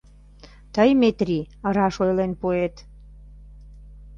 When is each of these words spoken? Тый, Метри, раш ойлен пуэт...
Тый, 0.73 0.89
Метри, 1.01 1.37
раш 1.75 1.95
ойлен 2.03 2.31
пуэт... 2.41 2.75